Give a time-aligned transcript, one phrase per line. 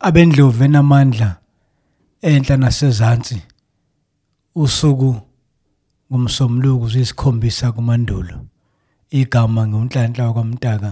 [0.00, 1.36] abendlovu enamandla
[2.22, 3.42] enhla nasezansi
[4.54, 5.10] usuku
[6.10, 8.36] ngumsombuluko ziyisikhombisa kumandulo.
[9.10, 10.90] Igama ngumnhlanhla kwaMtaka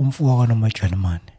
[0.00, 1.32] umfowabo nomajalimane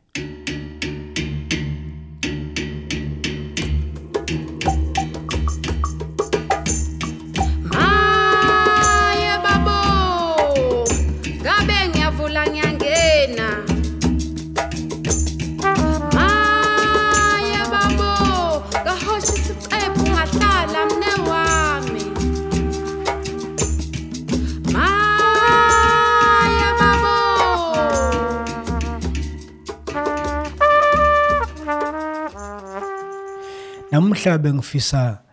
[34.23, 35.23] Namuhla bengifisa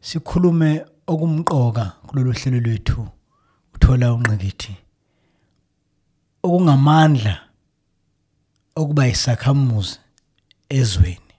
[0.00, 3.08] sikhulume okumqoka kulolu hlelo lwethu
[3.74, 4.76] uthola unqikithi.
[6.42, 7.34] Okungamandla
[8.76, 9.98] okuba isakhamuzi
[10.68, 11.34] ezweni.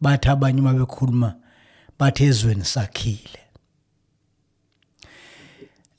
[0.00, 1.36] Bathi abanye uma bekhuluma
[1.98, 3.40] bathi ezweni sakhile.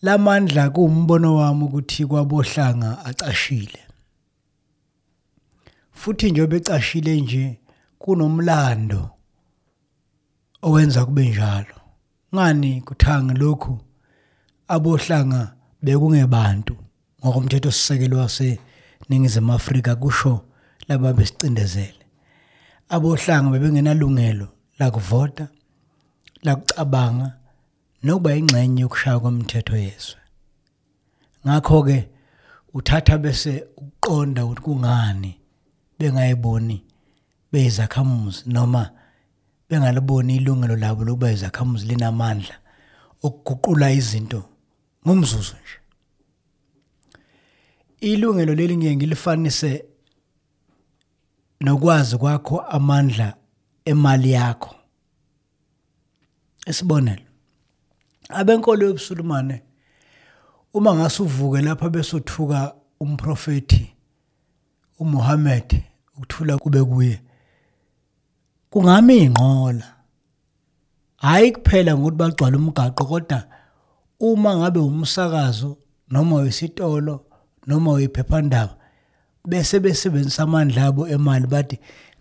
[0.02, 3.79] Lamandla kuwumbono wami ukuthi kwabohlanga acashile.
[5.91, 7.59] Futhi njengoba ecashile nje
[8.00, 9.16] kunomlando
[10.61, 11.75] owenza kube njalo.
[12.36, 13.80] Ngani kuthanga lokhu
[14.67, 16.75] abohlanga bekungebantu
[17.22, 20.45] ngokomthetho sisekelo waseNingizimu Afrika kusho
[20.88, 22.03] laba besicindezele.
[22.89, 24.47] Abohlanga bebengenalungelo
[24.80, 25.47] la kuvota,
[26.44, 27.38] la kucabanga
[28.03, 30.19] nokuba ingxenye yokushaya komthetho yezwe.
[31.45, 32.09] Ngakho-ke
[32.73, 35.39] uthatha bese ukuqonda ukuthi kungani
[36.00, 36.83] bengayiboni
[37.52, 38.89] beyizakhamuzi noma
[39.69, 42.55] bengaliboni ilungelo labo lokuba izakhamuzi linamandla
[43.23, 44.49] okuguqula izinto
[45.03, 45.77] ngomzuzu nje.
[47.99, 49.85] Ilungelo leli ngiye ngilifanise
[51.61, 53.38] nokwazi kwakho amandla
[53.85, 54.75] emali yakho.
[56.67, 57.27] Isibonelo,
[58.29, 59.63] abenkolo yobusulumane
[60.73, 63.94] uma ngase uvuke lapha besothuka umprofeti
[65.00, 65.83] uMuhammad
[66.16, 67.22] ukuthula kube kuye
[68.77, 69.88] kungami ingqola
[71.25, 73.39] hayi kuphela ngokuthi bagcwala umgaqo kodwa
[74.19, 75.77] uma ngabe umsakazo
[76.11, 77.25] noma wesitolo
[77.67, 78.77] noma wephephandaba
[79.49, 81.75] bese besebenzisa amandla abo emali bathi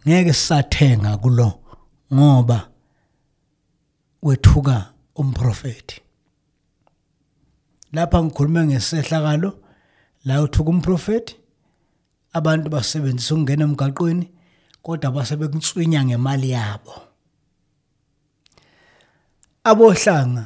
[0.08, 1.48] ngeke sisathenga kulo
[2.14, 2.58] ngoba
[4.22, 4.76] wethuka
[5.14, 6.00] umprofeti
[7.92, 9.50] lapha ngikhuluma ngesehlakalo
[10.24, 11.36] la uthuka umprofeti
[12.32, 14.26] abantu basebenzisa ukungena emgaqweni
[14.86, 16.94] kodwa base bekunswinya ngemali yabo.
[19.64, 20.44] Abohlanga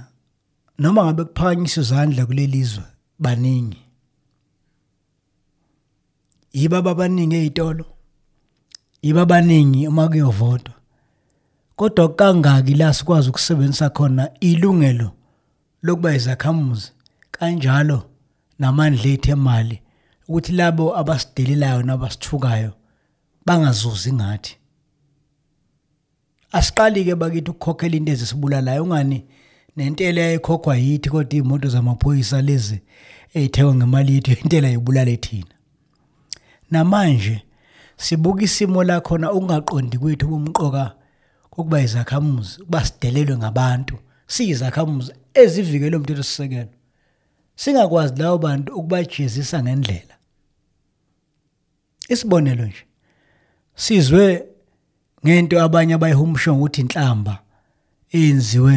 [0.78, 2.84] noma ngabe kuphakanyiswa izandla kulelizwe
[3.19, 3.83] baningi.
[6.53, 7.84] Yiba abaningi ezitolo
[9.03, 10.75] yiba abaningi uma kuyovotwa?
[11.77, 15.11] Kodwa kangaki la sikwazi ukusebenzisa khona ilungelo
[15.83, 16.93] lokuba izakhamuzi
[17.31, 17.99] kanjalo
[18.59, 19.83] namandla ethu emali
[20.28, 22.80] ukuthi labo abasidelelayo nabasithukayo
[23.50, 24.56] bangazuzi ngathi.
[26.53, 29.25] Asiqali ke bakithi ukukhokhela into ezisibulalayo ungani
[29.77, 32.78] nentela eyayikhokhwa yithi kodwa iy'moto zamaphoyisa lezi
[33.34, 35.55] ey'thekwa ngemali yethu intela ibulale thina.
[36.71, 37.43] Namanje
[37.97, 40.94] sibuka isimo la khona ukungaqondi kwethu bomqoka
[41.50, 43.97] kokuba izakhamuzi ukuba sidelelwe ngabantu
[44.27, 46.75] siyizakhamuzi ezivikelwe umthetho sisekelo.
[47.56, 50.15] Singakwazi labo bantu ukubajezisa ngendlela.
[52.09, 52.90] Isibonelo nje.
[53.81, 54.45] Sizwe
[55.25, 57.35] ngento abanye abayihumusha ngokuthi inhlamba
[58.13, 58.77] eyenziwe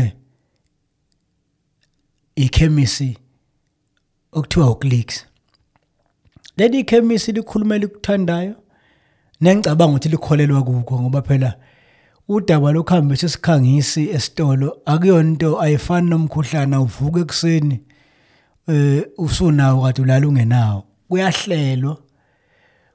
[2.36, 3.18] ikhemisi
[4.31, 5.25] okuthiwa uClicks.
[6.58, 8.56] Leli ikhemisi likhuluma likuthandayo
[9.42, 11.52] nengicabanga ukuthi likholelwa kukho ngoba phela
[12.28, 17.78] udaba lokuhamba sesikhangisi esitolo akuyonto ayifani nomkhuhlane uvuka ekuseni
[18.68, 20.84] eh usunawo kade ulala ungenawo.
[21.09, 22.03] Kuyahlelwa.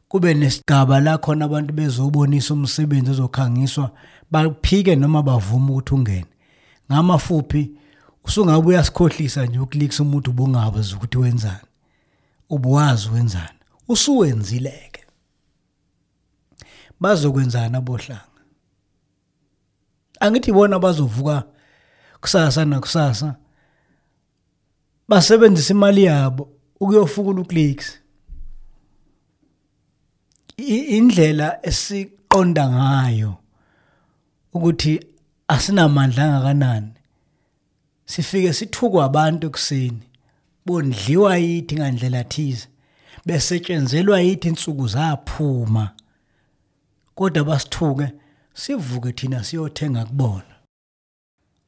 [0.08, 3.90] Kube nesigaba la khona abantu bezobonisa umsebenzi ozokhangiswa
[4.30, 6.26] baphike noma bavume ukuthi ungene.
[6.92, 7.70] Ngamafuphi
[8.24, 11.68] usungabe uyasikhohlisa nje ukulikisa umuntu ubungabazi ukuthi wenzani.
[12.50, 13.58] Ubuwazi wenzani.
[13.88, 15.04] Usuwenzile-ke.
[17.00, 18.28] Bazokwenzana abohlanga
[20.20, 21.42] angithi ibona bazovuka
[22.20, 23.36] kusasa nakusasa
[25.08, 26.48] basebenzisa imali yabo
[26.80, 27.98] ukuyofukula uclicks
[30.58, 33.34] indlela esiqonda ngayo
[34.52, 35.00] ukuthi
[35.48, 36.92] asinamandla angakanani.
[38.04, 40.02] Sifike sithukwa abantu ekuseni
[40.66, 42.68] bondliwa yithi ngandlela thize
[43.26, 45.90] besetshenzelwa yithi insuku zaphuma.
[47.14, 48.12] Kodwa basithuke
[48.54, 50.54] sivuke thina siyothenga kubona.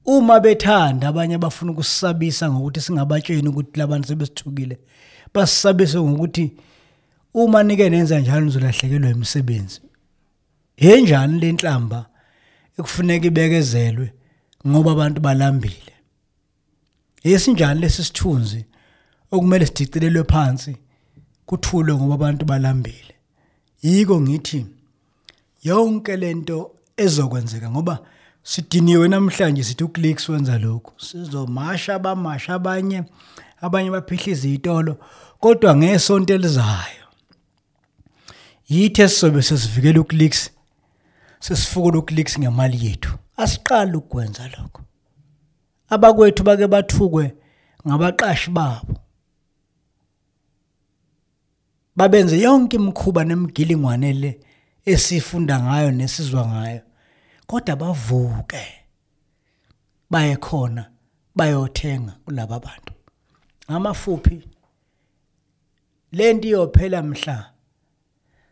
[0.04, 4.78] Uma bethanda abanye abafuna ukusisabisa ngokuthi singabatsheni ukuthi labantu sebesithukile
[5.34, 6.52] basisabise ngokuthi
[7.34, 9.80] uma nike nenza njalo nizolahlekelwa imisebenzi
[10.76, 12.06] yenjani le nhlamba
[12.78, 14.12] ekufuneka ibekezelwe
[14.66, 15.94] ngoba abantu balambile?
[17.24, 18.64] Yesinjani lesi sithunzi
[19.30, 20.76] okumele sidicilelwe phansi
[21.46, 23.14] kuthule ngoba abantu balambile?
[23.82, 24.66] Yiko ngithi
[25.62, 27.98] yonke lento ezokwenzeka ngoba
[28.42, 30.92] sidiniwe namhlanje sithi uClicks wenza lokhu.
[31.00, 33.04] Sizomasha abamasha abanye
[33.60, 34.96] abanye baphihliza izitolo
[35.40, 36.99] kodwa ngesonto elizayo
[38.70, 40.50] yithi esizobe sesivikela uClicks
[41.40, 43.18] sesifukula uClicks ngemali yethu.
[43.36, 44.82] Asiqala ukwenza lokho.
[45.88, 47.34] Abakwethu bake bathukwe
[47.86, 48.94] ngabaqashi babo.
[51.96, 54.40] Babenze yonke imikhuba nemigilingwane le
[54.84, 56.80] esifunda ngayo nesizwa ngayo
[57.46, 58.64] kodwa bavuke.
[60.10, 60.90] Baye khona
[61.36, 62.92] bayothenga kulaba bantu.
[63.70, 64.48] Ngamafuphi?
[66.12, 67.52] Lento iyophela mhla.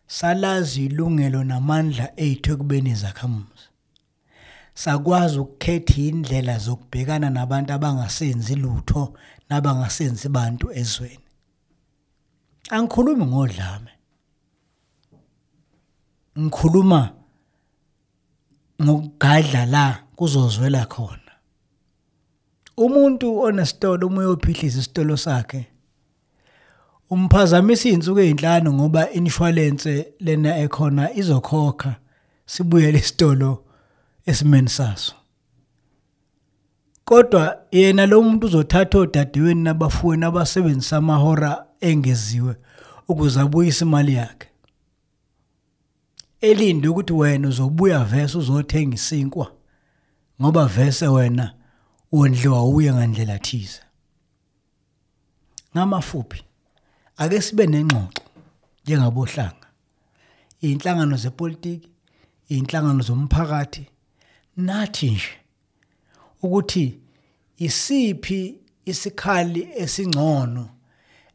[0.09, 3.69] Salazi ilungelo namandla ethu ekubeni zakhamuzi
[4.83, 9.03] sakwazi ukukhetha indlela zokubhekana nabantu abangasenzi lutho
[9.49, 11.27] nabangasenzi bantu ezweni.
[12.71, 13.93] Angikhulumi ngodlame.
[16.39, 17.01] Ngikhuluma
[18.83, 19.85] ngokugadla la
[20.17, 21.33] kuzozwela khona.
[22.77, 25.67] Umuntu onesitolo uma uyophihliza isitolo sakhe
[27.11, 31.93] umphazamisa izinsuku ezinhlanu ngoba insurance lena ekhona izokhokha
[32.47, 33.65] sibuyele isitolo
[34.27, 35.15] esimeni saso.
[37.05, 42.57] Kodwa yena lo muntu uzothatha odadewenu nabafuweni abasebenzisa amahora engeziwe
[43.09, 44.49] ukuze abuyise imali yakhe.
[46.41, 49.53] Elinde ukuthi wena uzobuya vese uzothenga isinkwa
[50.41, 51.55] ngoba vese wena
[52.13, 53.81] wondliwa uye ngandlela thize.
[55.77, 56.48] Ngamafuphi?
[57.19, 58.23] Ake sibe nengxoxo
[58.85, 59.67] njengabohlanga.
[60.61, 61.89] Inhlangano zepolitiki
[62.49, 63.87] inhlangano zomphakathi.
[64.57, 65.33] Nathi nje
[66.43, 66.99] ukuthi
[67.57, 70.69] isiphi isikhali esingcono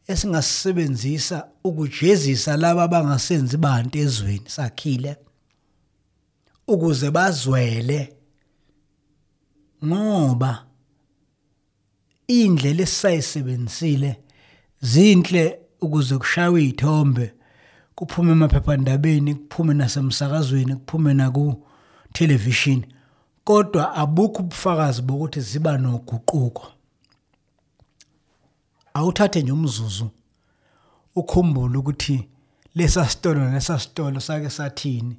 [0.08, 5.16] esingasebenzisa ukujezisa laba abangasenzi bantu ezweni sakhile
[6.68, 8.00] ukuze bazwele
[9.86, 10.66] ngoba
[12.28, 14.12] indlela esisayisebenzisile
[14.82, 17.34] zinhle ukuze kushaywe izithombe
[17.96, 21.64] kuphume emaphephandabeni kuphume nasemsakazweni kuphume naku
[22.14, 22.86] television
[23.44, 26.68] kodwa abukho ubufakazi bokuthi ziba noguquko.
[28.94, 30.10] Awuthathe nje umzuzu
[31.16, 32.28] ukhumbule ukuthi
[32.76, 35.16] lesa sitolo nesa sitolo sake sathini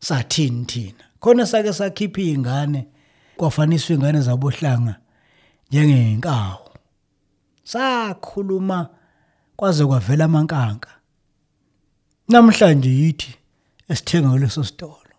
[0.00, 1.04] sathini thina.
[1.20, 2.88] Khona sake sakhipha izingane
[3.36, 4.96] kwafaniswa izingane zabohlanga
[5.70, 6.68] njengenkawu
[7.64, 8.88] sakhuluma
[9.58, 10.90] kwaze kwavela amankanka
[12.28, 13.34] namhlanje yithi
[13.88, 15.14] esithenga kuleso sitolo.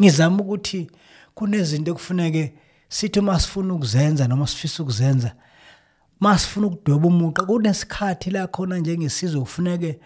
[0.00, 0.90] Ngizama ukuthi
[1.34, 2.54] kunezinto ekufuneke
[2.88, 5.34] sithi uma sifuna ukuzenza noma sifisa ukuzenza
[6.20, 10.00] masifuna ukudweba umuqa kunesikhathi la khona njengesizwe kufuneke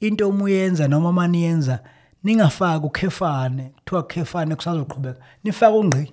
[0.00, 1.84] into uma uyenza noma maniyenza
[2.24, 6.12] ningafaki ukhefane kuthiwa khefane kusazoqhubeka nifake ungqi.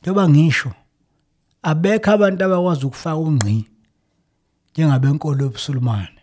[0.00, 0.72] Njengoba ngisho
[1.62, 3.66] abekho abantu abakwazi ukufaka ungqi
[4.72, 6.20] njengabenkolo yobusulumane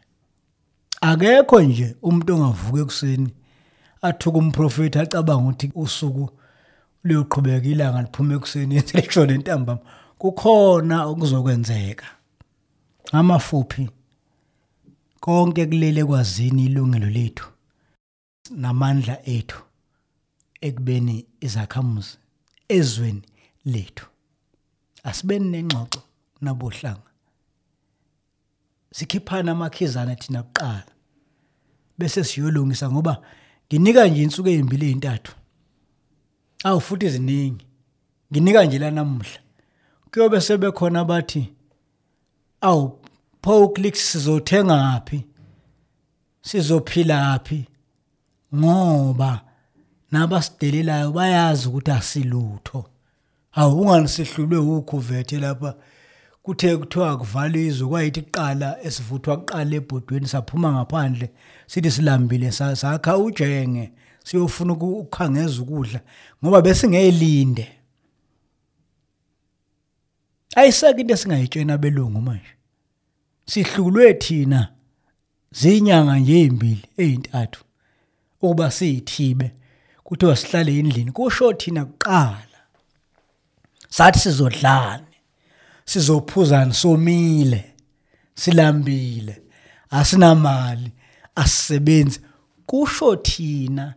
[1.02, 3.30] akekho nje umuntu ongavuka ekuseni
[4.08, 6.26] athuka umprofeti acabanga ukuthi usuku
[7.04, 9.84] luyoqhubeka ilanga liphuma ekuseni selishona entambama
[10.20, 12.08] kukhona okuzokwenzeka.
[13.10, 13.90] Ngamafuphi
[15.20, 17.48] konke kulele kwazini ilungelo lethu
[18.52, 19.62] namandla ethu
[20.62, 22.18] ekubeni izakhamuzi
[22.78, 23.22] ezweni
[23.66, 24.06] lethu.
[25.10, 26.02] Asibeni nengxoxo
[26.42, 27.10] nabohlanga.
[28.92, 30.92] Sikhiphana amakhizana thina kuqala
[31.98, 33.22] bese siyolungisa ngoba
[33.68, 35.34] nginika nje insuku ezimbili ezintathu.
[36.64, 37.66] Awu futhi ziningi.
[38.32, 39.40] Nginika nje la namuhla
[40.12, 41.54] kuyobe sebekhona bathi
[42.62, 43.00] awu
[43.42, 45.26] pho clicks sizothenga ngapi
[46.42, 47.60] sizophila ngapi
[48.56, 49.32] ngoba
[50.12, 52.80] nabasidelelayo bayazi ukuthi asilutho.
[53.52, 55.76] Awu ungani sihlulwe ukhuvethe lapha.
[56.44, 61.30] Kuthe kuthiwa kuvalwe izwe kwayithi kuqala esivuthwa kuqala ebhodweni saphuma ngaphandle
[61.68, 63.92] sithi silambile sakha ujenge
[64.24, 66.00] siyofuna ukukhangeza ukudla
[66.44, 67.68] ngoba besingelinde
[70.56, 72.54] ayiseke into esingayitshena belungu manje.
[73.46, 74.74] Sihlulwe thina
[75.52, 77.64] zinyanga nje ezimbili ezintathu
[78.42, 79.52] ukuba siyithibe
[80.04, 81.12] kuthiwa sihlale endlini.
[81.12, 82.49] Kusho thina kuqala.
[83.90, 85.06] Sathi sizodlani
[85.86, 87.74] sizophuzani somile
[88.36, 89.42] silambile
[89.92, 90.92] asinamali
[91.36, 92.20] asisebenzi.
[92.66, 93.94] Kusho thina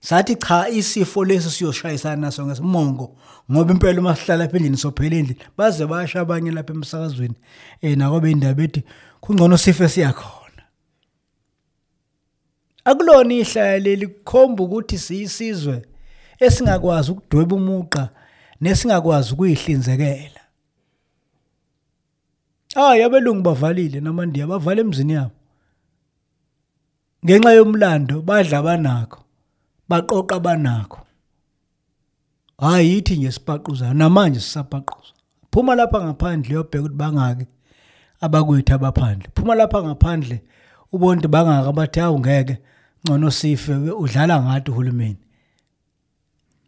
[0.00, 3.16] sathi cha isifo lesi siyoshayisana naso ngesimongo
[3.52, 7.34] ngoba impela uma sihlala lapha endlini sophela endlini baze basha abanye lapha emsakazweni
[7.82, 8.82] eh nakobe indaba ethi
[9.20, 10.62] kungcono sife siyakhona.
[12.84, 15.82] Akulona ihlaya leli kukhomba ukuthi siyisizwe
[16.38, 18.10] esingakwazi ukudweba umuqa
[18.64, 20.40] nesingakwazi ukuyihlinzekela.
[22.74, 25.36] Hayi abelungu bavalile namandiya bavala emzini yabo.
[27.24, 29.20] Ngenxa yomlando badla banakho
[29.88, 31.00] baqoqa banakho.
[32.58, 35.12] Hayi yithi nje sipaquzana namanje sisapaquza
[35.52, 37.46] phuma lapha ngaphandle yobheka ukuthi bangaki
[38.20, 39.28] abakwethu abaphandle.
[39.34, 40.36] Phuma lapha ngaphandle
[40.92, 42.58] ubonke bangaka bathi awungeke
[43.02, 45.22] ngcono sife udlala ngathi uhulumeni.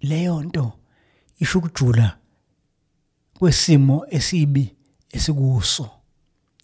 [0.03, 0.73] Leyo nto
[1.39, 2.19] isho ukujula
[3.39, 4.75] kwesimo esibi
[5.11, 5.91] esikuso.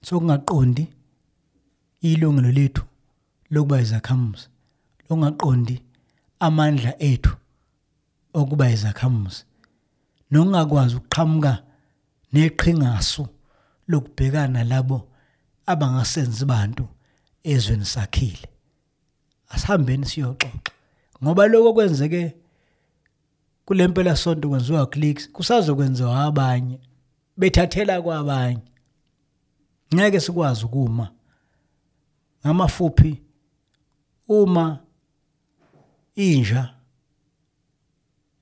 [0.03, 0.87] Sokungaqondi
[2.01, 2.85] ilungelo lethu
[3.51, 4.49] lokuba izakhamuzi
[5.01, 5.83] lokungaqondi
[6.41, 7.37] amandla ethu
[8.35, 9.45] okuba izakhamuzi
[10.31, 11.53] nokungakwazi ukuqhamuka
[12.33, 13.25] neqhingasu
[13.89, 15.09] lokubhekana labo
[15.67, 16.85] abangasenzi bantu
[17.45, 18.49] ezweni sakhile.
[19.53, 20.71] Asihambeni siyoxoxa
[21.23, 22.23] ngoba lokho kwenzeke
[23.73, 26.79] kulempela sonto kwenziwa clicks kusazokwenziwa abanye
[27.37, 28.63] bethathela kwabanye.
[29.95, 31.09] Ngeke sikwazi ukuma.
[32.47, 33.23] Ngamafuphi
[34.29, 34.79] uma
[36.15, 36.75] inja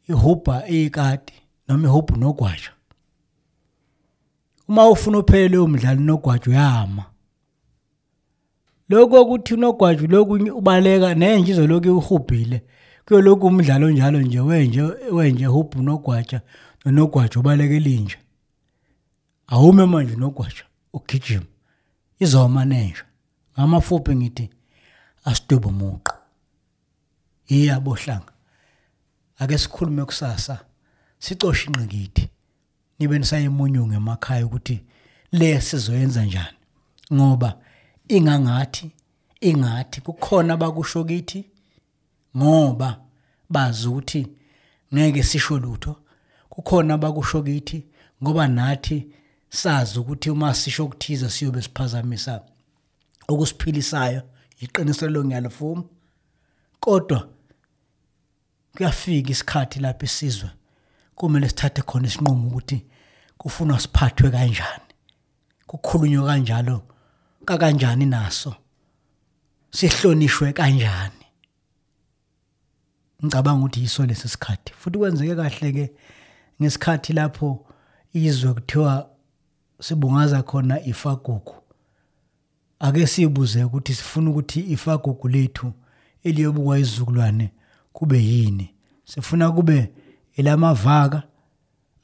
[0.08, 1.34] ihubha ikati
[1.68, 2.72] noma ihubhu nogwaja.
[4.68, 7.04] Uma ufuna uphele umdlalo nogwaja uyama.
[8.88, 12.62] Lokho ukuthi unogwaju lokhu ubaleka nenje izolokhu uhubhile
[13.10, 16.40] kuyolokhu umdlalo njalo nje wenje wenje hubhu nogwaja
[16.84, 18.18] nonogwaja ubaleka elinje.
[19.46, 21.44] Awume manje nogwaja ugijima.
[22.18, 23.04] Izoma nenja.
[23.58, 24.50] Ngamafuphi ngithi
[25.24, 26.14] asidubo umuqa
[27.48, 28.32] yiyabo hlanga.
[29.38, 30.64] Ake sikhulume kusasa
[31.18, 32.28] sicoshe inqikidi
[32.98, 34.84] nibe nisayemunyunga emakhaya ukuthi
[35.32, 36.58] le sizoyenza njani?
[37.12, 37.58] Ngoba
[38.08, 38.90] ingangathi
[39.40, 41.49] ingathi kukhona abakusho kithi
[42.36, 43.00] ngoba
[43.50, 44.26] bazi ukuthi
[44.94, 45.96] ngeke sisho lutho.
[46.48, 47.86] Kukhona abakusho kithi
[48.22, 49.08] ngoba nathi
[49.50, 52.42] sazi ukuthi uma sisho ukuthiza siyobe siphazamisa
[53.28, 54.22] okusiphilisayo
[54.60, 55.84] iqiniso lo ngiyalifuma
[56.80, 57.28] kodwa
[58.76, 60.50] kuyafika isikhathi lapho isizwe
[61.14, 62.86] kumele sithathe khona isinqumo ukuthi
[63.38, 64.90] kufunwa siphathwe kanjani
[65.66, 66.82] kukhulunywe kanjalo
[67.44, 68.54] kakanjani naso
[69.70, 71.19] sihlonishwe kanjani.
[73.24, 74.72] Ngicabanga ukuthi yiso lesi sikhathi.
[74.72, 75.92] Futhi kwenzeke kahle ke
[76.62, 77.66] ngesikhathi lapho
[78.12, 79.08] izwe kuthiwa
[79.80, 81.54] sibungaza khona ifagugu.
[82.80, 85.72] Ake sibuze ukuthi sifuna ukuthi ifagugu lethu
[86.24, 87.52] eliyobukwa izizukulwane
[87.92, 88.74] kube yini?
[89.04, 89.92] Sifuna kube
[90.36, 91.22] elamavaka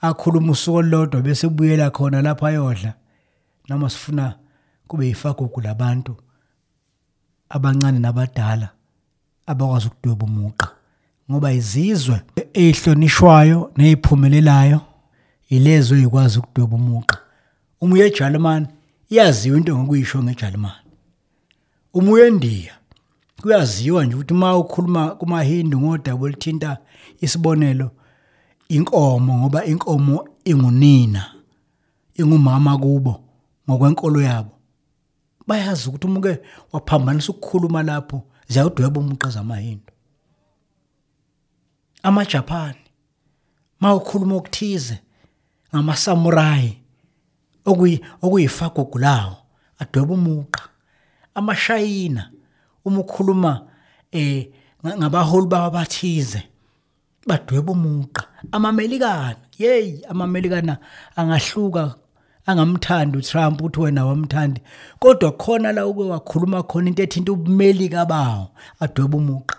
[0.01, 2.95] akhuluma usuku olulodwa bese buyela khona lapha ayodla
[3.69, 4.39] noma sifuna
[4.89, 6.17] kube ifagugu labantu
[7.49, 8.69] abancane nabadala
[9.47, 10.76] abakwazi ukudweba umuqa
[11.31, 12.21] ngoba izizwe
[12.55, 14.81] ezihlonishwayo neziphumelelayo
[15.49, 17.19] ilezo ezikwazi ukudweba umuqa.
[17.81, 18.67] Uma uye eJalimani
[19.11, 20.87] iyaziwa into ngokuyisho ngeJalimani
[21.95, 22.75] uma uye eNdiya
[23.43, 26.79] kuyaziwa nje ukuthi uma ukhuluma kumaHindu ngodaba oluthinta
[27.21, 27.91] isibonelo
[28.69, 31.23] inkomo ngoba inkomo ingunina
[32.15, 33.21] ingumama kubo
[33.71, 34.51] ngokwenkolo yabo.
[35.47, 36.39] Bayazi ukuthi umuke
[36.73, 39.93] waphambanisa ukukhuluma lapho ziyawudweba umuqa zamaHindu.
[42.03, 42.85] amaJapani
[43.81, 44.99] mawukhuluma okuthize
[45.71, 46.79] ngamasamurai
[47.65, 49.37] okuyi okuyifagugu lawo
[49.79, 50.63] adweba umuqa
[51.35, 52.31] amashayina
[52.85, 53.53] uma ukhuluma
[54.13, 54.49] eh
[54.85, 56.43] ngabaholi bawo bathize
[57.27, 60.79] badweba umuqa amamelikana hey amamelikana
[61.17, 61.95] angahluka
[62.47, 64.61] angamthandi uTrump uthi wena wamthandi
[64.99, 68.51] kodwa khona la uke wakhuluma khona into ethinta ubumelika bawo
[68.81, 69.57] adweba umuqa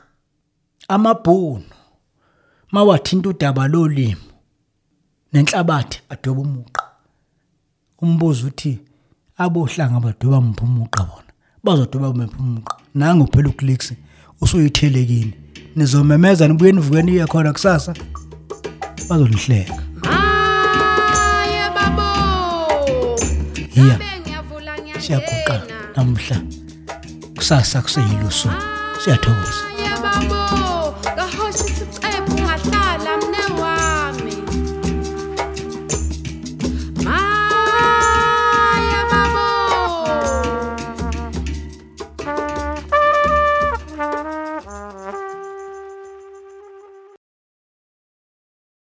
[0.87, 1.76] amabhunu
[2.71, 4.21] mawathinta udaba lolimo
[5.33, 6.83] nenhlabathi adweba umuqa.
[8.01, 8.79] Umbuzo uthi
[9.37, 11.31] abohlanga badweba mphi umuqa bona?
[11.63, 12.75] Bazodweba mphi umuqa?
[12.95, 13.93] Nangu phela uclicks
[14.41, 15.33] usuyithelekile
[15.75, 17.93] nizomemeza nibuye nivukeni iye khona kusasa.
[19.09, 19.83] Bazolihleka.
[20.03, 22.07] Haye babo!
[23.75, 23.95] Iya.
[23.97, 26.37] Ngabe ngiyavula siyaguqa ngiyangena namhla.
[27.35, 28.55] Kusasa kuseyilusuku
[29.03, 29.63] siyathokoza.
[29.79, 30.66] Yebabo kahoshi